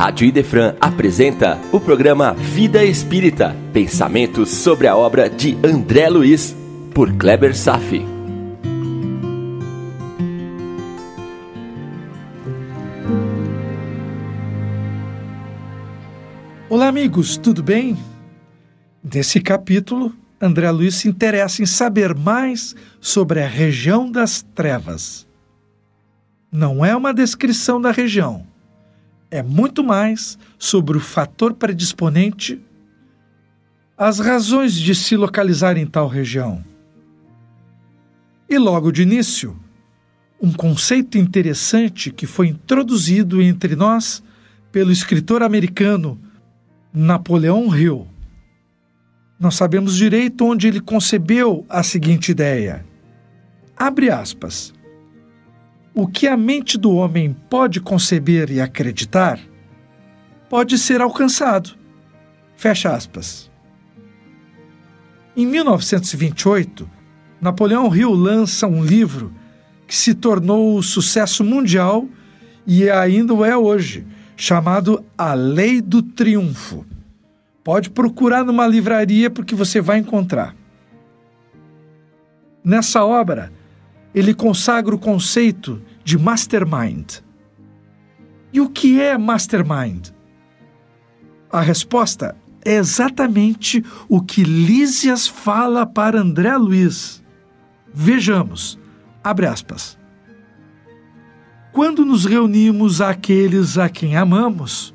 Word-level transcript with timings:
Rádio 0.00 0.26
Idefran 0.26 0.76
apresenta 0.80 1.60
o 1.70 1.78
programa 1.78 2.32
Vida 2.32 2.82
Espírita, 2.82 3.54
pensamentos 3.70 4.48
sobre 4.48 4.86
a 4.86 4.96
obra 4.96 5.28
de 5.28 5.58
André 5.62 6.08
Luiz, 6.08 6.56
por 6.94 7.12
Kleber 7.12 7.54
Safi. 7.54 8.02
Olá, 16.70 16.88
amigos, 16.88 17.36
tudo 17.36 17.62
bem? 17.62 17.94
Nesse 19.04 19.38
capítulo, 19.38 20.14
André 20.40 20.70
Luiz 20.70 20.94
se 20.94 21.08
interessa 21.08 21.62
em 21.62 21.66
saber 21.66 22.14
mais 22.14 22.74
sobre 23.02 23.42
a 23.42 23.46
região 23.46 24.10
das 24.10 24.40
trevas. 24.54 25.28
Não 26.50 26.82
é 26.82 26.96
uma 26.96 27.12
descrição 27.12 27.78
da 27.78 27.92
região, 27.92 28.46
é 29.30 29.42
muito 29.42 29.84
mais 29.84 30.38
sobre 30.58 30.96
o 30.96 31.00
fator 31.00 31.54
predisponente, 31.54 32.60
as 33.96 34.18
razões 34.18 34.74
de 34.74 34.94
se 34.94 35.16
localizar 35.16 35.76
em 35.76 35.86
tal 35.86 36.08
região. 36.08 36.64
E 38.48 38.58
logo 38.58 38.90
de 38.90 39.02
início, 39.02 39.56
um 40.40 40.52
conceito 40.52 41.18
interessante 41.18 42.10
que 42.10 42.26
foi 42.26 42.48
introduzido 42.48 43.40
entre 43.40 43.76
nós 43.76 44.22
pelo 44.72 44.90
escritor 44.90 45.42
americano 45.42 46.18
Napoleão 46.92 47.76
Hill. 47.76 48.08
Não 49.38 49.50
sabemos 49.50 49.96
direito 49.96 50.44
onde 50.44 50.66
ele 50.66 50.80
concebeu 50.80 51.64
a 51.68 51.82
seguinte 51.82 52.30
ideia. 52.30 52.84
Abre 53.76 54.10
aspas. 54.10 54.72
O 56.00 56.06
que 56.06 56.26
a 56.26 56.34
mente 56.34 56.78
do 56.78 56.94
homem 56.94 57.36
pode 57.50 57.78
conceber 57.78 58.50
e 58.50 58.58
acreditar 58.58 59.38
pode 60.48 60.78
ser 60.78 61.02
alcançado. 61.02 61.76
Fecha 62.56 62.94
aspas. 62.94 63.50
Em 65.36 65.44
1928, 65.44 66.88
Napoleão 67.38 67.94
Hill 67.94 68.14
lança 68.14 68.66
um 68.66 68.82
livro 68.82 69.30
que 69.86 69.94
se 69.94 70.14
tornou 70.14 70.82
sucesso 70.82 71.44
mundial 71.44 72.08
e 72.66 72.88
ainda 72.88 73.34
o 73.34 73.44
é 73.44 73.54
hoje, 73.54 74.06
chamado 74.38 75.04
A 75.18 75.34
Lei 75.34 75.82
do 75.82 76.02
Triunfo. 76.02 76.86
Pode 77.62 77.90
procurar 77.90 78.42
numa 78.42 78.66
livraria 78.66 79.28
porque 79.28 79.54
você 79.54 79.82
vai 79.82 79.98
encontrar. 79.98 80.56
Nessa 82.64 83.04
obra, 83.04 83.52
ele 84.14 84.32
consagra 84.32 84.94
o 84.94 84.98
conceito 84.98 85.82
de 86.04 86.18
mastermind. 86.18 87.20
E 88.52 88.60
o 88.60 88.68
que 88.68 89.00
é 89.00 89.16
mastermind? 89.16 90.08
A 91.50 91.60
resposta 91.60 92.36
é 92.64 92.74
exatamente 92.74 93.84
o 94.08 94.20
que 94.20 94.42
Lísias 94.42 95.26
fala 95.26 95.86
para 95.86 96.20
André 96.20 96.56
Luiz. 96.56 97.22
Vejamos, 97.92 98.78
abre 99.22 99.46
aspas. 99.46 99.98
Quando 101.72 102.04
nos 102.04 102.24
reunimos 102.24 103.00
àqueles 103.00 103.78
a 103.78 103.88
quem 103.88 104.16
amamos, 104.16 104.94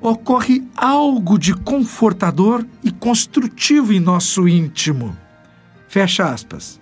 ocorre 0.00 0.66
algo 0.74 1.38
de 1.38 1.54
confortador 1.54 2.64
e 2.82 2.90
construtivo 2.90 3.92
em 3.92 4.00
nosso 4.00 4.48
íntimo. 4.48 5.16
Fecha 5.86 6.32
aspas. 6.32 6.80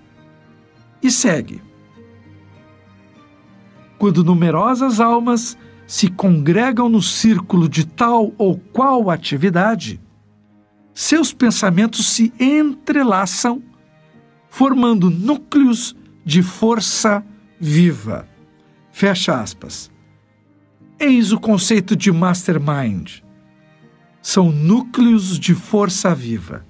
E 1.02 1.10
segue. 1.10 1.65
Quando 3.98 4.22
numerosas 4.22 5.00
almas 5.00 5.56
se 5.86 6.08
congregam 6.08 6.88
no 6.88 7.00
círculo 7.00 7.68
de 7.68 7.86
tal 7.86 8.32
ou 8.36 8.58
qual 8.72 9.10
atividade, 9.10 10.00
seus 10.92 11.32
pensamentos 11.32 12.06
se 12.06 12.32
entrelaçam, 12.40 13.62
formando 14.48 15.10
núcleos 15.10 15.94
de 16.24 16.42
força 16.42 17.24
viva. 17.60 18.28
Fecha 18.90 19.40
aspas. 19.40 19.90
Eis 20.98 21.32
o 21.32 21.38
conceito 21.38 21.94
de 21.94 22.10
mastermind. 22.10 23.20
São 24.22 24.50
núcleos 24.50 25.38
de 25.38 25.54
força 25.54 26.14
viva. 26.14 26.64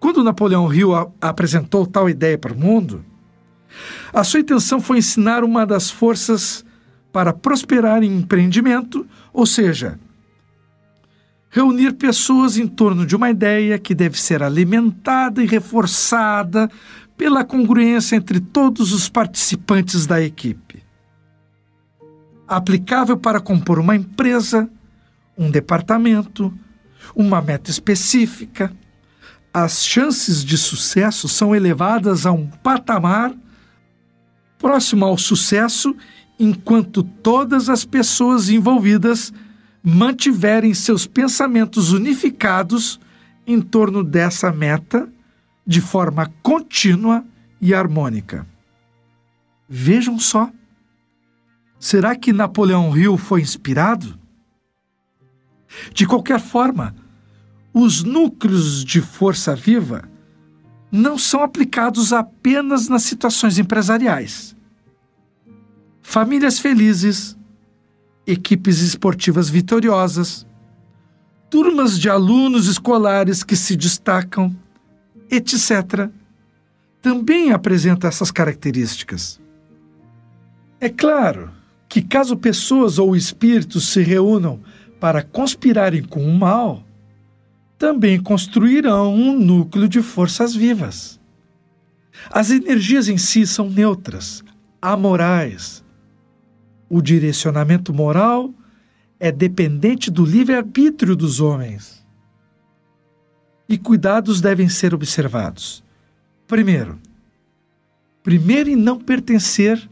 Quando 0.00 0.24
Napoleão 0.24 0.72
Hill 0.72 0.90
apresentou 1.20 1.86
tal 1.86 2.10
ideia 2.10 2.36
para 2.36 2.52
o 2.52 2.58
mundo, 2.58 3.04
a 4.12 4.24
sua 4.24 4.40
intenção 4.40 4.80
foi 4.80 4.98
ensinar 4.98 5.44
uma 5.44 5.66
das 5.66 5.90
forças 5.90 6.64
para 7.12 7.32
prosperar 7.32 8.02
em 8.02 8.16
empreendimento, 8.16 9.06
ou 9.32 9.46
seja, 9.46 9.98
reunir 11.50 11.94
pessoas 11.94 12.56
em 12.56 12.66
torno 12.66 13.04
de 13.04 13.16
uma 13.16 13.30
ideia 13.30 13.78
que 13.78 13.94
deve 13.94 14.20
ser 14.20 14.42
alimentada 14.42 15.42
e 15.42 15.46
reforçada 15.46 16.70
pela 17.16 17.44
congruência 17.44 18.16
entre 18.16 18.40
todos 18.40 18.92
os 18.92 19.08
participantes 19.08 20.06
da 20.06 20.22
equipe. 20.22 20.82
Aplicável 22.46 23.16
para 23.16 23.40
compor 23.40 23.78
uma 23.78 23.94
empresa, 23.94 24.70
um 25.36 25.50
departamento, 25.50 26.52
uma 27.14 27.42
meta 27.42 27.70
específica, 27.70 28.72
as 29.52 29.84
chances 29.84 30.44
de 30.44 30.56
sucesso 30.56 31.28
são 31.28 31.54
elevadas 31.54 32.24
a 32.24 32.32
um 32.32 32.46
patamar 32.46 33.34
próximo 34.60 35.06
ao 35.06 35.18
sucesso 35.18 35.96
enquanto 36.38 37.02
todas 37.02 37.68
as 37.68 37.84
pessoas 37.84 38.48
envolvidas 38.50 39.32
mantiverem 39.82 40.74
seus 40.74 41.06
pensamentos 41.06 41.92
unificados 41.92 43.00
em 43.46 43.60
torno 43.60 44.04
dessa 44.04 44.52
meta 44.52 45.08
de 45.66 45.80
forma 45.80 46.30
contínua 46.42 47.24
e 47.60 47.74
harmônica. 47.74 48.46
Vejam 49.68 50.18
só. 50.18 50.50
Será 51.78 52.14
que 52.14 52.32
Napoleão 52.32 52.94
Hill 52.96 53.16
foi 53.16 53.40
inspirado? 53.40 54.18
De 55.94 56.06
qualquer 56.06 56.40
forma, 56.40 56.94
os 57.72 58.02
núcleos 58.02 58.84
de 58.84 59.00
força 59.00 59.54
viva 59.56 60.08
não 60.90 61.18
são 61.18 61.42
aplicados 61.42 62.12
apenas 62.12 62.88
nas 62.88 63.02
situações 63.02 63.58
empresariais. 63.58 64.56
Famílias 66.02 66.58
felizes, 66.58 67.36
equipes 68.26 68.80
esportivas 68.80 69.48
vitoriosas, 69.48 70.46
turmas 71.48 71.98
de 71.98 72.08
alunos 72.08 72.66
escolares 72.66 73.44
que 73.44 73.56
se 73.56 73.76
destacam 73.76 74.54
etc., 75.30 76.10
também 77.00 77.52
apresenta 77.52 78.08
essas 78.08 78.30
características. 78.30 79.40
É 80.80 80.88
claro 80.88 81.50
que, 81.88 82.02
caso 82.02 82.36
pessoas 82.36 82.98
ou 82.98 83.16
espíritos 83.16 83.88
se 83.88 84.02
reúnam 84.02 84.60
para 84.98 85.22
conspirarem 85.22 86.02
com 86.02 86.22
o 86.22 86.36
mal, 86.36 86.84
também 87.80 88.22
construirão 88.22 89.14
um 89.14 89.34
núcleo 89.40 89.88
de 89.88 90.02
forças 90.02 90.54
vivas. 90.54 91.18
As 92.30 92.50
energias 92.50 93.08
em 93.08 93.16
si 93.16 93.46
são 93.46 93.70
neutras, 93.70 94.44
amorais. 94.82 95.82
O 96.90 97.00
direcionamento 97.00 97.94
moral 97.94 98.52
é 99.18 99.32
dependente 99.32 100.10
do 100.10 100.26
livre-arbítrio 100.26 101.16
dos 101.16 101.40
homens 101.40 102.06
e 103.66 103.78
cuidados 103.78 104.42
devem 104.42 104.68
ser 104.68 104.92
observados. 104.92 105.82
Primeiro, 106.46 106.98
primeiro 108.22 108.68
em 108.68 108.76
não 108.76 109.00
pertencer 109.00 109.88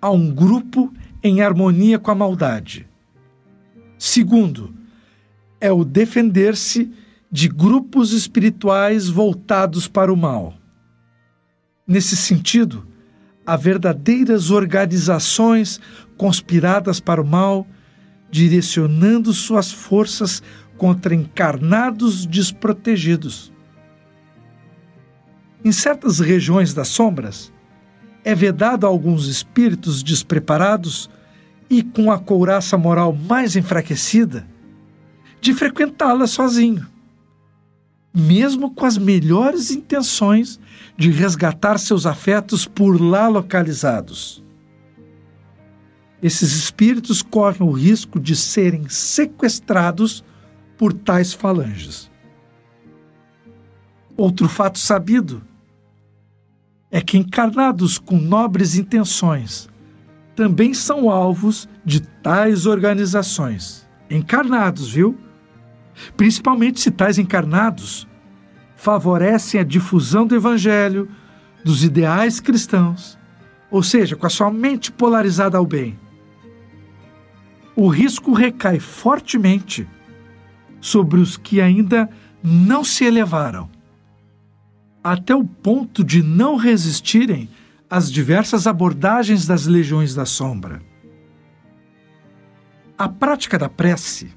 a 0.00 0.08
um 0.08 0.32
grupo 0.32 0.94
em 1.20 1.40
harmonia 1.40 1.98
com 1.98 2.12
a 2.12 2.14
maldade. 2.14 2.86
Segundo, 3.98 4.72
é 5.60 5.72
o 5.72 5.84
defender-se 5.84 6.92
de 7.30 7.48
grupos 7.48 8.12
espirituais 8.12 9.08
voltados 9.08 9.86
para 9.86 10.12
o 10.12 10.16
mal. 10.16 10.54
Nesse 11.86 12.16
sentido, 12.16 12.86
há 13.46 13.56
verdadeiras 13.56 14.50
organizações 14.50 15.80
conspiradas 16.16 17.00
para 17.00 17.20
o 17.20 17.26
mal, 17.26 17.66
direcionando 18.30 19.32
suas 19.32 19.72
forças 19.72 20.42
contra 20.76 21.14
encarnados 21.14 22.26
desprotegidos. 22.26 23.52
Em 25.64 25.72
certas 25.72 26.20
regiões 26.20 26.72
das 26.72 26.88
sombras, 26.88 27.52
é 28.24 28.34
vedado 28.34 28.86
a 28.86 28.88
alguns 28.88 29.26
espíritos 29.26 30.02
despreparados 30.02 31.10
e 31.70 31.82
com 31.82 32.10
a 32.10 32.18
couraça 32.18 32.76
moral 32.76 33.12
mais 33.12 33.56
enfraquecida 33.56 34.46
de 35.40 35.54
frequentá-la 35.54 36.26
sozinho, 36.26 36.86
mesmo 38.14 38.70
com 38.74 38.84
as 38.84 38.98
melhores 38.98 39.70
intenções 39.70 40.58
de 40.96 41.10
resgatar 41.10 41.78
seus 41.78 42.06
afetos 42.06 42.66
por 42.66 43.00
lá 43.00 43.28
localizados. 43.28 44.42
esses 46.22 46.52
espíritos 46.52 47.22
correm 47.22 47.62
o 47.62 47.70
risco 47.70 48.18
de 48.18 48.34
serem 48.34 48.88
sequestrados 48.88 50.24
por 50.76 50.92
tais 50.92 51.32
falanges. 51.32 52.10
Outro 54.16 54.48
fato 54.48 54.78
sabido 54.78 55.42
é 56.90 57.00
que 57.00 57.16
encarnados 57.16 57.98
com 57.98 58.18
nobres 58.18 58.74
intenções 58.74 59.68
também 60.34 60.74
são 60.74 61.10
alvos 61.10 61.68
de 61.84 62.00
tais 62.00 62.66
organizações. 62.66 63.86
Encarnados, 64.10 64.90
viu? 64.90 65.16
Principalmente 66.16 66.80
se 66.80 66.90
tais 66.90 67.18
encarnados 67.18 68.06
favorecem 68.76 69.60
a 69.60 69.64
difusão 69.64 70.26
do 70.26 70.34
evangelho, 70.34 71.08
dos 71.64 71.82
ideais 71.82 72.40
cristãos, 72.40 73.18
ou 73.70 73.82
seja, 73.82 74.16
com 74.16 74.26
a 74.26 74.30
sua 74.30 74.50
mente 74.50 74.92
polarizada 74.92 75.58
ao 75.58 75.66
bem. 75.66 75.98
O 77.74 77.88
risco 77.88 78.32
recai 78.32 78.78
fortemente 78.80 79.86
sobre 80.80 81.20
os 81.20 81.36
que 81.36 81.60
ainda 81.60 82.08
não 82.42 82.84
se 82.84 83.04
elevaram, 83.04 83.68
até 85.02 85.34
o 85.34 85.44
ponto 85.44 86.04
de 86.04 86.22
não 86.22 86.56
resistirem 86.56 87.48
às 87.90 88.10
diversas 88.10 88.66
abordagens 88.66 89.46
das 89.46 89.66
legiões 89.66 90.14
da 90.14 90.24
sombra. 90.24 90.80
A 92.96 93.08
prática 93.08 93.58
da 93.58 93.68
prece, 93.68 94.32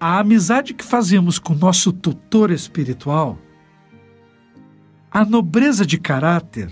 a 0.00 0.18
amizade 0.18 0.74
que 0.74 0.84
fazemos 0.84 1.38
com 1.38 1.54
nosso 1.54 1.92
tutor 1.92 2.50
espiritual, 2.50 3.38
a 5.10 5.24
nobreza 5.24 5.84
de 5.84 5.98
caráter, 5.98 6.70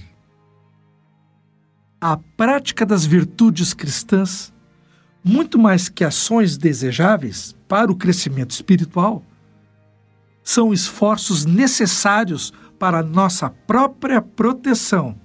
a 2.01 2.17
prática 2.37 2.87
das 2.87 3.05
virtudes 3.05 3.75
cristãs, 3.75 4.53
muito 5.25 5.59
mais 5.59 5.89
que 5.89 6.05
ações 6.05 6.57
desejáveis 6.57 7.57
para 7.67 7.91
o 7.91 7.97
crescimento 7.97 8.53
espiritual, 8.53 9.25
são 10.43 10.73
esforços 10.73 11.45
necessários 11.45 12.53
para 12.79 13.01
a 13.01 13.03
nossa 13.03 13.51
própria 13.51 14.23
proteção. 14.23 15.19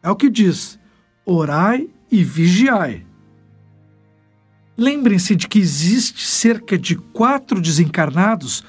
É 0.00 0.08
o 0.08 0.14
que 0.14 0.30
diz: 0.30 0.78
orai 1.24 1.88
e 2.12 2.22
vigiai. 2.22 3.04
Lembrem-se 4.76 5.34
de 5.34 5.48
que 5.48 5.58
existe 5.58 6.26
cerca 6.26 6.76
de 6.76 6.96
quatro 6.96 7.60
desencarnados 7.60 8.62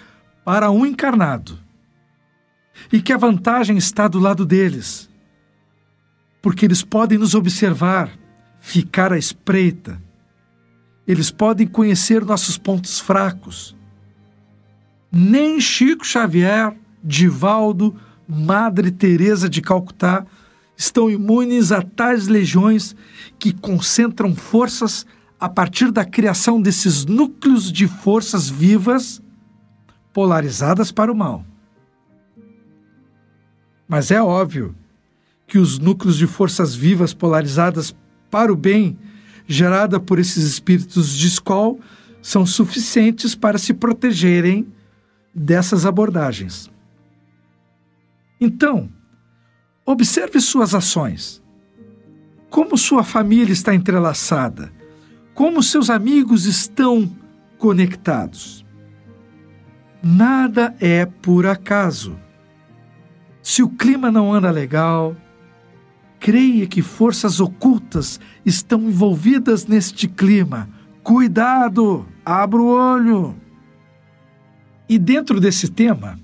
para 0.45 0.71
um 0.71 0.85
encarnado 0.85 1.59
e 2.91 3.01
que 3.01 3.11
a 3.11 3.17
vantagem 3.17 3.77
está 3.77 4.07
do 4.07 4.19
lado 4.19 4.45
deles, 4.45 5.09
porque 6.41 6.65
eles 6.65 6.81
podem 6.81 7.17
nos 7.17 7.35
observar, 7.35 8.17
ficar 8.61 9.11
à 9.11 9.17
espreita, 9.17 10.01
eles 11.05 11.29
podem 11.29 11.67
conhecer 11.67 12.23
nossos 12.23 12.57
pontos 12.57 12.99
fracos. 12.99 13.75
Nem 15.11 15.59
Chico 15.59 16.05
Xavier, 16.05 16.73
Divaldo, 17.03 17.95
Madre 18.27 18.91
Teresa 18.91 19.49
de 19.49 19.61
Calcutá 19.61 20.25
estão 20.75 21.09
imunes 21.09 21.71
a 21.71 21.81
tais 21.81 22.27
legiões 22.27 22.95
que 23.39 23.51
concentram 23.51 24.35
forças 24.35 25.05
a 25.39 25.47
partir 25.47 25.91
da 25.91 26.03
criação 26.03 26.61
desses 26.61 27.05
núcleos 27.05 27.71
de 27.71 27.87
forças 27.87 28.49
vivas 28.49 29.21
polarizadas 30.11 30.91
para 30.91 31.11
o 31.11 31.15
mal. 31.15 31.45
Mas 33.87 34.11
é 34.11 34.21
óbvio 34.21 34.75
que 35.45 35.57
os 35.57 35.79
núcleos 35.79 36.17
de 36.17 36.27
forças 36.27 36.75
vivas 36.75 37.13
polarizadas 37.13 37.95
para 38.29 38.51
o 38.51 38.55
bem, 38.55 38.97
gerada 39.47 39.99
por 39.99 40.19
esses 40.19 40.43
espíritos 40.43 41.15
de 41.15 41.27
escol, 41.27 41.79
são 42.21 42.45
suficientes 42.45 43.35
para 43.35 43.57
se 43.57 43.73
protegerem 43.73 44.67
dessas 45.33 45.85
abordagens. 45.85 46.69
Então, 48.41 48.89
observe 49.85 50.41
suas 50.41 50.75
ações. 50.75 51.41
Como 52.49 52.77
sua 52.77 53.03
família 53.03 53.53
está 53.53 53.73
entrelaçada? 53.73 54.76
Como 55.37 55.61
seus 55.61 55.91
amigos 55.91 56.45
estão 56.47 57.07
conectados? 57.59 58.65
Nada 60.01 60.75
é 60.79 61.05
por 61.05 61.45
acaso. 61.45 62.17
Se 63.39 63.61
o 63.61 63.69
clima 63.69 64.09
não 64.09 64.33
anda 64.33 64.49
legal, 64.49 65.15
creia 66.19 66.65
que 66.65 66.81
forças 66.81 67.39
ocultas 67.39 68.19
estão 68.43 68.81
envolvidas 68.81 69.67
neste 69.67 70.07
clima. 70.07 70.67
Cuidado! 71.03 72.07
Abra 72.25 72.59
o 72.59 72.69
olho! 72.69 73.35
E 74.89 74.97
dentro 74.97 75.39
desse 75.39 75.69
tema, 75.69 76.19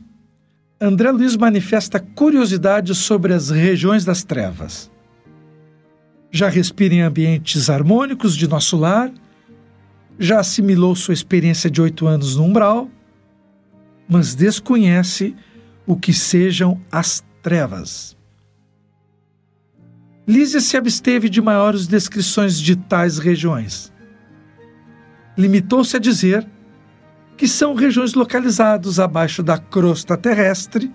André 0.81 1.11
Luiz 1.11 1.37
manifesta 1.37 1.99
curiosidade 1.99 2.95
sobre 2.95 3.31
as 3.31 3.51
regiões 3.51 4.03
das 4.03 4.23
trevas. 4.23 4.91
Já 6.35 6.49
respira 6.49 6.95
em 6.95 7.01
ambientes 7.01 7.69
harmônicos 7.69 8.35
de 8.35 8.47
nosso 8.47 8.75
lar, 8.75 9.13
já 10.17 10.39
assimilou 10.39 10.95
sua 10.95 11.13
experiência 11.13 11.69
de 11.69 11.79
oito 11.79 12.07
anos 12.07 12.35
no 12.35 12.45
umbral, 12.45 12.89
mas 14.09 14.33
desconhece 14.33 15.35
o 15.85 15.95
que 15.95 16.11
sejam 16.11 16.81
as 16.91 17.23
trevas. 17.43 18.17
Lísia 20.27 20.59
se 20.59 20.75
absteve 20.75 21.29
de 21.29 21.39
maiores 21.39 21.85
descrições 21.85 22.59
de 22.59 22.77
tais 22.77 23.19
regiões. 23.19 23.93
Limitou-se 25.37 25.95
a 25.95 25.99
dizer 25.99 26.47
que 27.37 27.47
são 27.47 27.75
regiões 27.75 28.15
localizadas 28.15 28.99
abaixo 28.99 29.43
da 29.43 29.59
crosta 29.59 30.17
terrestre 30.17 30.91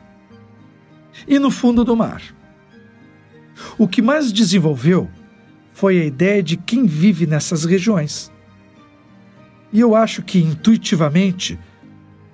e 1.28 1.38
no 1.38 1.48
fundo 1.48 1.84
do 1.84 1.94
mar. 1.94 2.22
O 3.78 3.86
que 3.86 4.02
mais 4.02 4.32
desenvolveu 4.32 5.08
foi 5.78 6.00
a 6.00 6.04
ideia 6.04 6.42
de 6.42 6.56
quem 6.56 6.86
vive 6.86 7.24
nessas 7.24 7.64
regiões. 7.64 8.32
E 9.72 9.78
eu 9.78 9.94
acho 9.94 10.24
que 10.24 10.40
intuitivamente 10.40 11.56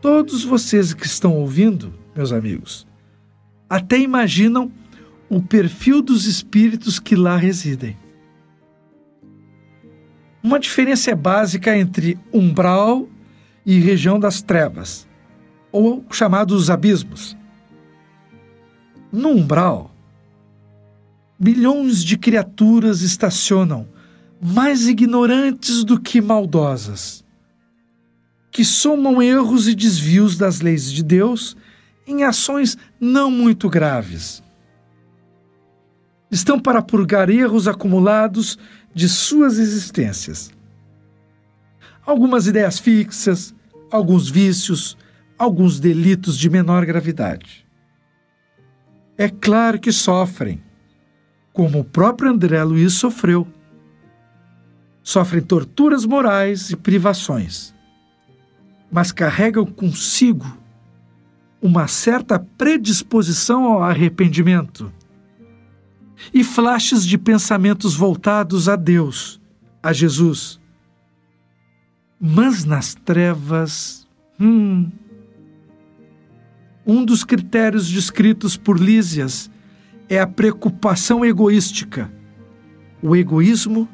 todos 0.00 0.42
vocês 0.42 0.94
que 0.94 1.04
estão 1.04 1.36
ouvindo 1.36 1.92
meus 2.16 2.32
amigos. 2.32 2.86
Até 3.68 3.98
imaginam 3.98 4.72
o 5.28 5.42
perfil 5.42 6.00
dos 6.00 6.24
espíritos 6.24 6.98
que 6.98 7.14
lá 7.14 7.36
residem. 7.36 7.98
Uma 10.42 10.58
diferença 10.58 11.10
é 11.10 11.14
básica 11.14 11.76
entre 11.76 12.18
umbral 12.32 13.06
e 13.66 13.78
região 13.78 14.18
das 14.18 14.40
trevas, 14.40 15.06
ou 15.70 16.02
chamados 16.10 16.70
abismos. 16.70 17.36
No 19.12 19.28
umbral, 19.28 19.93
bilhões 21.44 22.02
de 22.02 22.16
criaturas 22.16 23.02
estacionam, 23.02 23.86
mais 24.40 24.88
ignorantes 24.88 25.84
do 25.84 26.00
que 26.00 26.18
maldosas, 26.18 27.22
que 28.50 28.64
somam 28.64 29.22
erros 29.22 29.68
e 29.68 29.74
desvios 29.74 30.38
das 30.38 30.62
leis 30.62 30.90
de 30.90 31.02
Deus 31.02 31.54
em 32.06 32.24
ações 32.24 32.78
não 32.98 33.30
muito 33.30 33.68
graves. 33.68 34.42
Estão 36.30 36.58
para 36.58 36.80
purgar 36.80 37.28
erros 37.28 37.68
acumulados 37.68 38.58
de 38.94 39.06
suas 39.06 39.58
existências. 39.58 40.50
Algumas 42.06 42.46
ideias 42.46 42.78
fixas, 42.78 43.54
alguns 43.90 44.30
vícios, 44.30 44.96
alguns 45.38 45.78
delitos 45.78 46.38
de 46.38 46.48
menor 46.48 46.86
gravidade. 46.86 47.66
É 49.18 49.28
claro 49.28 49.78
que 49.78 49.92
sofrem, 49.92 50.62
como 51.54 51.78
o 51.78 51.84
próprio 51.84 52.30
André 52.32 52.62
Luiz 52.64 52.94
sofreu. 52.94 53.46
Sofrem 55.02 55.40
torturas 55.40 56.04
morais 56.04 56.70
e 56.70 56.76
privações, 56.76 57.72
mas 58.90 59.12
carregam 59.12 59.64
consigo 59.64 60.58
uma 61.62 61.86
certa 61.86 62.38
predisposição 62.38 63.64
ao 63.64 63.82
arrependimento 63.82 64.92
e 66.32 66.42
flashes 66.42 67.06
de 67.06 67.16
pensamentos 67.16 67.94
voltados 67.94 68.68
a 68.68 68.76
Deus, 68.76 69.40
a 69.82 69.92
Jesus. 69.92 70.60
Mas 72.18 72.64
nas 72.64 72.94
trevas, 72.94 74.08
hum, 74.40 74.90
um 76.86 77.04
dos 77.04 77.22
critérios 77.24 77.88
descritos 77.88 78.56
por 78.56 78.80
Lísias 78.80 79.50
é 80.08 80.20
a 80.20 80.26
preocupação 80.26 81.24
egoística. 81.24 82.10
O 83.02 83.14
egoísmo 83.14 83.88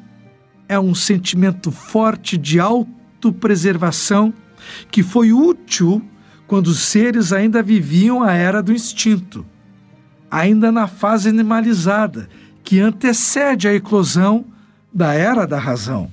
é 0.67 0.79
um 0.79 0.95
sentimento 0.95 1.71
forte 1.71 2.37
de 2.37 2.59
autopreservação 2.59 4.33
que 4.89 5.03
foi 5.03 5.33
útil 5.33 6.01
quando 6.47 6.67
os 6.67 6.79
seres 6.79 7.33
ainda 7.33 7.63
viviam 7.63 8.21
a 8.21 8.33
era 8.33 8.61
do 8.61 8.73
instinto, 8.73 9.45
ainda 10.29 10.71
na 10.71 10.87
fase 10.87 11.29
animalizada 11.29 12.29
que 12.63 12.79
antecede 12.79 13.67
a 13.67 13.73
eclosão 13.73 14.45
da 14.93 15.13
era 15.13 15.45
da 15.45 15.57
razão. 15.57 16.11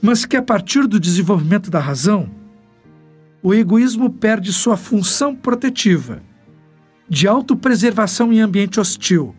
Mas 0.00 0.24
que 0.24 0.36
a 0.36 0.42
partir 0.42 0.86
do 0.86 1.00
desenvolvimento 1.00 1.70
da 1.70 1.80
razão, 1.80 2.28
o 3.42 3.54
egoísmo 3.54 4.10
perde 4.10 4.52
sua 4.52 4.76
função 4.76 5.34
protetiva, 5.34 6.22
de 7.08 7.26
autopreservação 7.26 8.32
em 8.32 8.40
ambiente 8.40 8.78
hostil, 8.78 9.34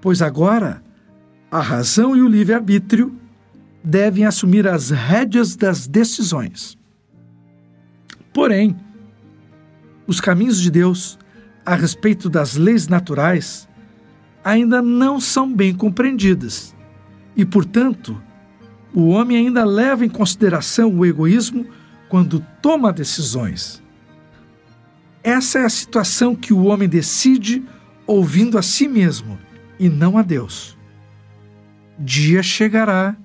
pois 0.00 0.20
agora 0.20 0.82
a 1.50 1.60
razão 1.60 2.16
e 2.16 2.20
o 2.20 2.28
livre-arbítrio 2.28 3.14
devem 3.82 4.24
assumir 4.24 4.66
as 4.66 4.90
rédeas 4.90 5.56
das 5.56 5.86
decisões. 5.86 6.76
Porém, 8.32 8.76
os 10.06 10.20
caminhos 10.20 10.60
de 10.60 10.70
Deus 10.70 11.18
a 11.64 11.74
respeito 11.74 12.28
das 12.28 12.56
leis 12.56 12.88
naturais 12.88 13.68
ainda 14.42 14.82
não 14.82 15.20
são 15.20 15.54
bem 15.54 15.74
compreendidas 15.74 16.74
e, 17.36 17.44
portanto, 17.44 18.20
o 18.92 19.08
homem 19.08 19.36
ainda 19.36 19.64
leva 19.64 20.04
em 20.04 20.08
consideração 20.08 20.94
o 20.94 21.04
egoísmo 21.04 21.66
quando 22.08 22.44
toma 22.60 22.92
decisões. 22.92 23.82
Essa 25.24 25.60
é 25.60 25.64
a 25.64 25.70
situação 25.70 26.36
que 26.36 26.52
o 26.52 26.64
homem 26.64 26.86
decide 26.86 27.64
ouvindo 28.06 28.58
a 28.58 28.62
si 28.62 28.86
mesmo 28.86 29.38
e 29.80 29.88
não 29.88 30.18
a 30.18 30.22
Deus. 30.22 30.76
Dia 31.98 32.42
chegará 32.42 33.16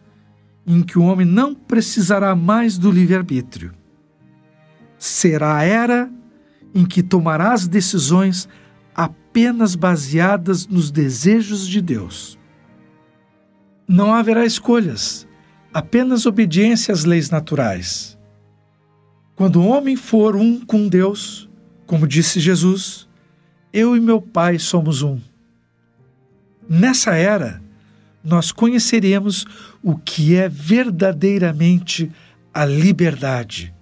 em 0.65 0.81
que 0.81 0.97
o 0.97 1.03
homem 1.03 1.25
não 1.25 1.53
precisará 1.53 2.33
mais 2.37 2.77
do 2.77 2.89
livre-arbítrio. 2.89 3.73
Será 4.97 5.57
a 5.57 5.63
era 5.63 6.09
em 6.73 6.85
que 6.85 7.03
tomará 7.03 7.51
as 7.51 7.67
decisões 7.67 8.47
apenas 8.95 9.75
baseadas 9.75 10.67
nos 10.67 10.91
desejos 10.91 11.67
de 11.67 11.81
Deus. 11.81 12.39
Não 13.85 14.13
haverá 14.13 14.45
escolhas, 14.45 15.27
apenas 15.73 16.25
obediência 16.25 16.93
às 16.93 17.03
leis 17.03 17.29
naturais. 17.29 18.17
Quando 19.35 19.61
o 19.61 19.67
homem 19.67 19.95
for 19.95 20.35
um 20.35 20.63
com 20.63 20.87
Deus, 20.87 21.48
como 21.89 22.07
disse 22.07 22.39
Jesus, 22.39 23.09
eu 23.73 23.97
e 23.97 23.99
meu 23.99 24.21
Pai 24.21 24.59
somos 24.59 25.01
um. 25.01 25.19
Nessa 26.69 27.15
era, 27.15 27.59
nós 28.23 28.51
conheceremos 28.51 29.43
o 29.81 29.97
que 29.97 30.35
é 30.35 30.47
verdadeiramente 30.47 32.11
a 32.53 32.63
liberdade. 32.63 33.73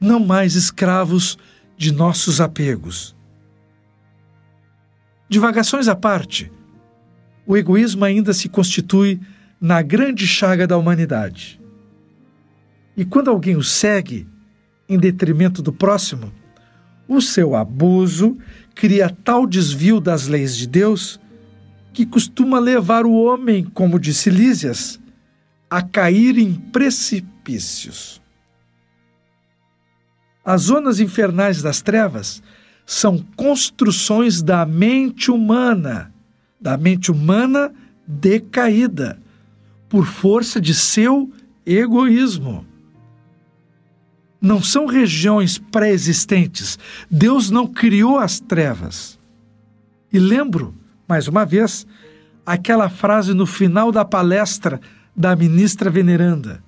Não 0.00 0.18
mais 0.18 0.56
escravos 0.56 1.38
de 1.76 1.92
nossos 1.92 2.40
apegos. 2.40 3.14
Divagações 5.28 5.86
à 5.86 5.94
parte, 5.94 6.50
o 7.46 7.56
egoísmo 7.56 8.04
ainda 8.04 8.34
se 8.34 8.48
constitui 8.48 9.20
na 9.60 9.80
grande 9.80 10.26
chaga 10.26 10.66
da 10.66 10.76
humanidade. 10.76 11.60
E 12.96 13.04
quando 13.04 13.30
alguém 13.30 13.54
o 13.54 13.62
segue 13.62 14.26
em 14.88 14.98
detrimento 14.98 15.62
do 15.62 15.72
próximo, 15.72 16.32
o 17.10 17.20
seu 17.20 17.56
abuso 17.56 18.38
cria 18.72 19.10
tal 19.24 19.44
desvio 19.44 20.00
das 20.00 20.28
leis 20.28 20.56
de 20.56 20.64
Deus 20.64 21.18
que 21.92 22.06
costuma 22.06 22.60
levar 22.60 23.04
o 23.04 23.12
homem, 23.12 23.64
como 23.64 23.98
disse 23.98 24.30
Lísias, 24.30 25.00
a 25.68 25.82
cair 25.82 26.38
em 26.38 26.54
precipícios. 26.54 28.22
As 30.44 30.62
zonas 30.62 31.00
infernais 31.00 31.60
das 31.60 31.82
trevas 31.82 32.40
são 32.86 33.18
construções 33.34 34.40
da 34.40 34.64
mente 34.64 35.32
humana, 35.32 36.14
da 36.60 36.76
mente 36.76 37.10
humana 37.10 37.72
decaída, 38.06 39.18
por 39.88 40.06
força 40.06 40.60
de 40.60 40.74
seu 40.74 41.28
egoísmo. 41.66 42.69
Não 44.40 44.62
são 44.62 44.86
regiões 44.86 45.58
pré-existentes. 45.58 46.78
Deus 47.10 47.50
não 47.50 47.66
criou 47.66 48.18
as 48.18 48.40
trevas. 48.40 49.18
E 50.12 50.18
lembro, 50.18 50.74
mais 51.06 51.28
uma 51.28 51.44
vez, 51.44 51.86
aquela 52.44 52.88
frase 52.88 53.34
no 53.34 53.46
final 53.46 53.92
da 53.92 54.04
palestra 54.04 54.80
da 55.14 55.36
ministra 55.36 55.90
veneranda: 55.90 56.62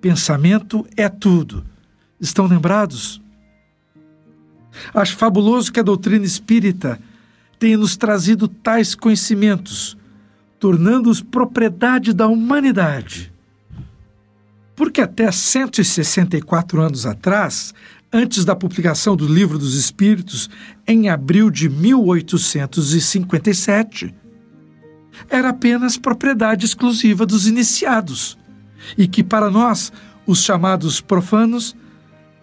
Pensamento 0.00 0.86
é 0.96 1.08
tudo 1.08 1.64
Estão 2.20 2.46
lembrados? 2.46 3.20
Acho 4.94 5.16
fabuloso 5.16 5.72
que 5.72 5.80
a 5.80 5.82
doutrina 5.82 6.24
espírita 6.24 6.98
tenha 7.58 7.76
nos 7.76 7.96
trazido 7.96 8.48
tais 8.48 8.94
conhecimentos, 8.94 9.96
tornando-os 10.58 11.22
propriedade 11.22 12.12
da 12.12 12.26
humanidade. 12.26 13.32
Porque 14.76 15.00
até 15.00 15.32
164 15.32 16.82
anos 16.82 17.06
atrás, 17.06 17.72
antes 18.12 18.44
da 18.44 18.54
publicação 18.54 19.16
do 19.16 19.26
Livro 19.26 19.58
dos 19.58 19.74
Espíritos, 19.74 20.50
em 20.86 21.08
abril 21.08 21.50
de 21.50 21.70
1857, 21.70 24.14
era 25.30 25.48
apenas 25.48 25.96
propriedade 25.96 26.66
exclusiva 26.66 27.24
dos 27.24 27.46
iniciados, 27.46 28.36
e 28.98 29.08
que 29.08 29.24
para 29.24 29.50
nós, 29.50 29.90
os 30.26 30.42
chamados 30.42 31.00
profanos, 31.00 31.74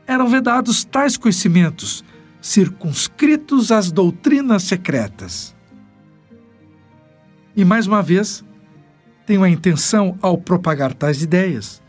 eram 0.08 0.28
vedados 0.28 0.84
tais 0.84 1.16
conhecimentos, 1.16 2.04
circunscritos 2.42 3.72
às 3.72 3.92
doutrinas 3.92 4.64
secretas. 4.64 5.56
E 7.56 7.64
mais 7.64 7.86
uma 7.86 8.02
vez, 8.02 8.44
tenho 9.28 9.44
a 9.44 9.50
intenção, 9.50 10.18
ao 10.20 10.36
propagar 10.38 10.96
tais 10.96 11.22
ideias, 11.22 11.83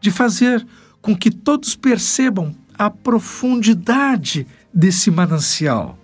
de 0.00 0.10
fazer 0.10 0.66
com 1.00 1.16
que 1.16 1.30
todos 1.30 1.74
percebam 1.74 2.54
a 2.76 2.90
profundidade 2.90 4.46
desse 4.72 5.10
manancial. 5.10 5.98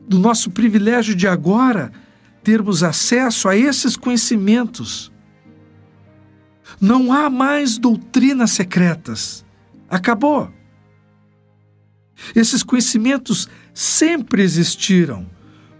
Do 0.00 0.18
nosso 0.18 0.50
privilégio 0.50 1.14
de 1.14 1.26
agora 1.26 1.92
termos 2.42 2.82
acesso 2.82 3.48
a 3.48 3.56
esses 3.56 3.96
conhecimentos. 3.96 5.10
Não 6.80 7.12
há 7.12 7.30
mais 7.30 7.78
doutrinas 7.78 8.50
secretas 8.50 9.44
Acabou. 9.94 10.50
Esses 12.34 12.64
conhecimentos 12.64 13.48
sempre 13.72 14.42
existiram, 14.42 15.24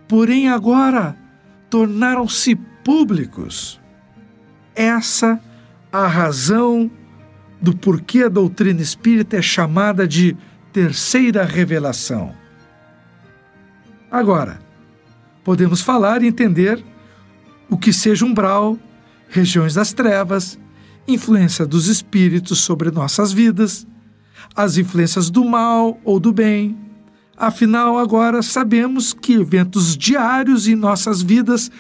porém 0.07 0.49
agora 0.49 1.17
tornaram-se 1.69 2.55
públicos. 2.85 3.81
Essa 4.73 5.41
a 5.95 6.09
razão 6.09 6.91
do 7.63 7.73
porquê 7.73 8.25
a 8.25 8.29
doutrina 8.29 8.83
espírita 8.83 9.37
é 9.37 9.43
chamada 9.43 10.09
de 10.09 10.37
terceira 10.73 11.45
revelação. 11.45 12.35
Agora, 14.11 14.59
podemos 15.45 15.83
falar 15.83 16.21
e 16.21 16.27
entender 16.27 16.85
o 17.71 17.79
que 17.79 17.93
seja 17.93 18.27
umbral, 18.27 18.77
regiões 19.29 19.75
das 19.75 19.93
trevas, 19.93 20.59
influência 21.07 21.65
dos 21.65 21.87
espíritos 21.87 22.59
sobre 22.59 22.91
nossas 22.91 23.33
vidas, 23.33 23.87
as 24.57 24.77
influências 24.77 25.31
do 25.31 25.45
mal 25.45 26.01
ou 26.03 26.19
do 26.19 26.33
bem. 26.33 26.77
Afinal, 27.37 27.99
agora 27.99 28.43
sabemos 28.43 29.13
que 29.13 29.35
eventos 29.35 29.97
diários 29.97 30.67
em 30.67 30.75
nossas 30.75 31.23
vidas 31.23 31.71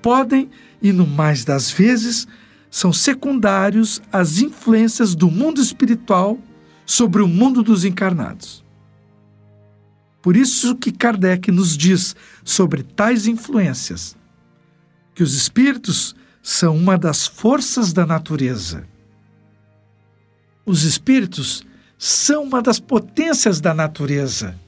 podem, 0.00 0.48
e 0.80 0.90
no 0.90 1.06
mais 1.06 1.44
das 1.44 1.70
vezes, 1.70 2.26
são 2.70 2.92
secundários 2.92 4.00
às 4.12 4.38
influências 4.38 5.14
do 5.14 5.30
mundo 5.30 5.60
espiritual 5.60 6.38
sobre 6.84 7.22
o 7.22 7.28
mundo 7.28 7.62
dos 7.62 7.84
encarnados. 7.84 8.64
Por 10.22 10.36
isso 10.36 10.74
que 10.74 10.92
Kardec 10.92 11.50
nos 11.50 11.76
diz 11.76 12.14
sobre 12.44 12.82
tais 12.82 13.26
influências, 13.26 14.16
que 15.14 15.22
os 15.22 15.34
espíritos 15.34 16.14
são 16.42 16.76
uma 16.76 16.98
das 16.98 17.26
forças 17.26 17.92
da 17.92 18.06
natureza. 18.06 18.86
Os 20.64 20.84
espíritos 20.84 21.64
são 21.98 22.44
uma 22.44 22.60
das 22.62 22.78
potências 22.78 23.60
da 23.60 23.74
natureza. 23.74 24.58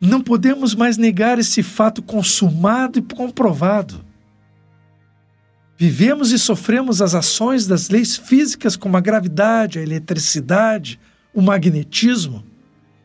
Não 0.00 0.20
podemos 0.20 0.74
mais 0.74 0.96
negar 0.96 1.38
esse 1.38 1.62
fato 1.62 2.02
consumado 2.02 2.98
e 2.98 3.02
comprovado. 3.02 4.04
Vivemos 5.80 6.32
e 6.32 6.38
sofremos 6.40 7.00
as 7.00 7.14
ações 7.14 7.64
das 7.64 7.88
leis 7.88 8.16
físicas 8.16 8.74
como 8.74 8.96
a 8.96 9.00
gravidade, 9.00 9.78
a 9.78 9.82
eletricidade, 9.82 10.98
o 11.32 11.40
magnetismo. 11.40 12.44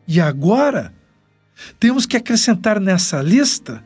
E 0.08 0.20
agora 0.20 0.92
temos 1.78 2.04
que 2.04 2.16
acrescentar 2.16 2.80
nessa 2.80 3.22
lista 3.22 3.84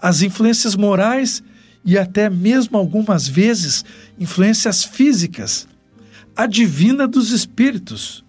as 0.00 0.20
influências 0.20 0.74
morais 0.74 1.44
e 1.84 1.96
até 1.96 2.28
mesmo 2.28 2.76
algumas 2.76 3.28
vezes 3.28 3.84
influências 4.18 4.82
físicas 4.82 5.68
a 6.34 6.46
divina 6.46 7.06
dos 7.06 7.30
espíritos. 7.30 8.24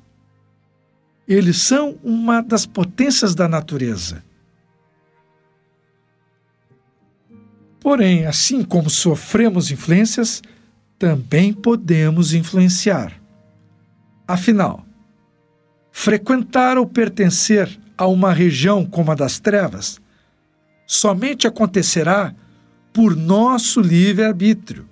Eles 1.27 1.57
são 1.57 1.97
uma 2.03 2.41
das 2.41 2.67
potências 2.67 3.33
da 3.33 3.47
natureza. 3.47 4.23
Porém, 7.83 8.25
assim 8.25 8.63
como 8.63 8.89
sofremos 8.89 9.69
influências, 9.69 10.41
também 10.97 11.51
podemos 11.51 12.33
influenciar. 12.33 13.11
Afinal, 14.25 14.85
frequentar 15.91 16.77
ou 16.77 16.87
pertencer 16.87 17.77
a 17.97 18.07
uma 18.07 18.31
região 18.31 18.85
como 18.85 19.11
a 19.11 19.15
das 19.15 19.37
trevas 19.37 19.99
somente 20.87 21.45
acontecerá 21.45 22.33
por 22.93 23.17
nosso 23.17 23.81
livre-arbítrio, 23.81 24.87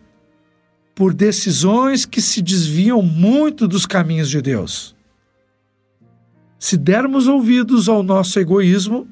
por 0.93 1.13
decisões 1.13 2.05
que 2.05 2.21
se 2.21 2.41
desviam 2.41 3.01
muito 3.01 3.69
dos 3.69 3.85
caminhos 3.85 4.29
de 4.29 4.41
Deus. 4.41 4.93
Se 6.59 6.75
dermos 6.75 7.27
ouvidos 7.27 7.87
ao 7.87 8.03
nosso 8.03 8.37
egoísmo, 8.37 9.07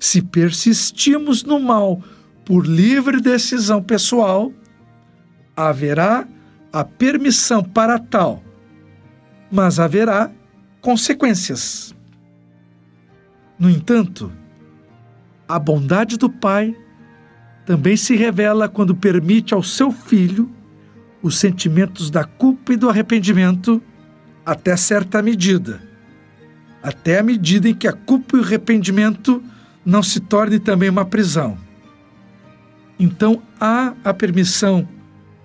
se 0.00 0.22
persistimos 0.22 1.44
no 1.44 1.60
mal 1.60 2.02
por 2.48 2.66
livre 2.66 3.20
decisão 3.20 3.82
pessoal, 3.82 4.50
haverá 5.54 6.26
a 6.72 6.82
permissão 6.82 7.62
para 7.62 7.98
tal, 7.98 8.42
mas 9.52 9.78
haverá 9.78 10.30
consequências. 10.80 11.94
No 13.58 13.68
entanto, 13.68 14.32
a 15.46 15.58
bondade 15.58 16.16
do 16.16 16.30
Pai 16.30 16.74
também 17.66 17.98
se 17.98 18.16
revela 18.16 18.66
quando 18.66 18.94
permite 18.96 19.52
ao 19.52 19.62
seu 19.62 19.92
filho 19.92 20.50
os 21.22 21.36
sentimentos 21.36 22.08
da 22.08 22.24
culpa 22.24 22.72
e 22.72 22.76
do 22.78 22.88
arrependimento 22.88 23.82
até 24.46 24.74
certa 24.74 25.20
medida, 25.20 25.82
até 26.82 27.18
a 27.18 27.22
medida 27.22 27.68
em 27.68 27.74
que 27.74 27.86
a 27.86 27.92
culpa 27.92 28.38
e 28.38 28.40
o 28.40 28.42
arrependimento 28.42 29.42
não 29.84 30.02
se 30.02 30.18
torne 30.18 30.58
também 30.58 30.88
uma 30.88 31.04
prisão. 31.04 31.67
Então 32.98 33.42
há 33.60 33.94
a 34.02 34.12
permissão 34.12 34.88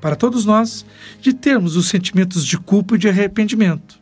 para 0.01 0.15
todos 0.15 0.43
nós 0.43 0.85
de 1.21 1.33
termos 1.33 1.77
os 1.77 1.87
sentimentos 1.87 2.45
de 2.45 2.57
culpa 2.57 2.95
e 2.95 2.97
de 2.97 3.07
arrependimento. 3.07 4.01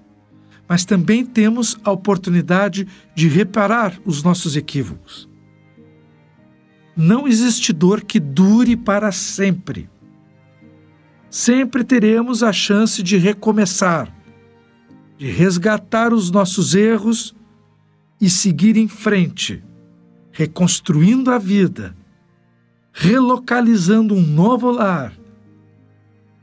Mas 0.67 0.85
também 0.85 1.25
temos 1.25 1.77
a 1.83 1.91
oportunidade 1.91 2.87
de 3.13 3.27
reparar 3.27 3.99
os 4.05 4.23
nossos 4.23 4.55
equívocos. 4.55 5.29
Não 6.95 7.27
existe 7.27 7.71
dor 7.71 8.01
que 8.01 8.19
dure 8.19 8.75
para 8.75 9.11
sempre. 9.11 9.89
Sempre 11.29 11.83
teremos 11.83 12.41
a 12.41 12.51
chance 12.51 13.03
de 13.03 13.17
recomeçar, 13.17 14.13
de 15.17 15.29
resgatar 15.29 16.13
os 16.13 16.31
nossos 16.31 16.73
erros 16.73 17.35
e 18.19 18.29
seguir 18.29 18.75
em 18.75 18.87
frente, 18.87 19.63
reconstruindo 20.31 21.31
a 21.31 21.37
vida, 21.37 21.95
relocalizando 22.91 24.13
um 24.13 24.21
novo 24.21 24.71
lar 24.71 25.13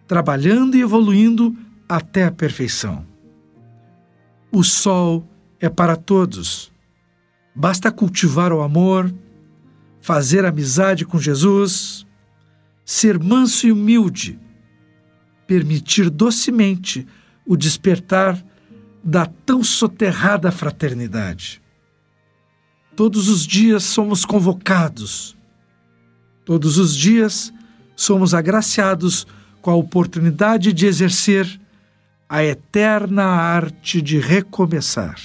trabalhando 0.09 0.75
e 0.75 0.81
evoluindo 0.81 1.55
até 1.87 2.25
a 2.25 2.33
perfeição. 2.33 3.07
O 4.51 4.65
sol 4.65 5.29
é 5.61 5.69
para 5.69 5.95
todos. 5.95 6.73
Basta 7.55 7.93
cultivar 7.93 8.51
o 8.51 8.63
amor, 8.63 9.15
fazer 10.01 10.47
amizade 10.47 11.05
com 11.05 11.19
Jesus, 11.19 12.07
ser 12.87 13.19
manso 13.19 13.67
e 13.67 13.73
humilde, 13.73 14.41
permitir 15.47 16.09
docemente 16.09 17.07
o 17.47 17.55
despertar 17.55 18.43
da 19.05 19.27
tão 19.27 19.63
soterrada 19.63 20.51
fraternidade. 20.51 21.61
Todos 22.97 23.29
os 23.29 23.47
dias 23.47 23.85
somos 23.85 24.25
convocados, 24.25 25.37
todos 26.49 26.79
os 26.79 26.97
dias 26.97 27.53
somos 27.95 28.33
agraciados 28.33 29.27
com 29.61 29.71
a 29.71 29.75
oportunidade 29.75 30.73
de 30.73 30.87
exercer 30.87 31.61
a 32.27 32.43
eterna 32.43 33.23
arte 33.23 34.01
de 34.01 34.19
recomeçar. 34.19 35.21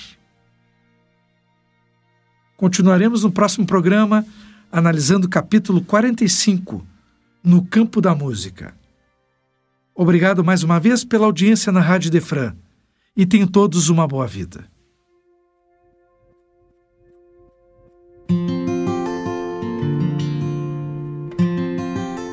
Continuaremos 2.57 3.23
no 3.23 3.31
próximo 3.31 3.65
programa 3.65 4.25
analisando 4.69 5.27
o 5.27 5.29
capítulo 5.29 5.81
45, 5.85 6.85
No 7.41 7.63
Campo 7.63 8.01
da 8.01 8.13
Música. 8.13 8.75
Obrigado 9.95 10.43
mais 10.43 10.61
uma 10.61 10.77
vez 10.77 11.05
pela 11.05 11.25
audiência 11.25 11.71
na 11.71 11.79
Rádio 11.79 12.11
Defran 12.11 12.53
e 13.15 13.25
tenham 13.25 13.47
todos 13.47 13.87
uma 13.87 14.05
boa 14.05 14.27
vida. 14.27 14.65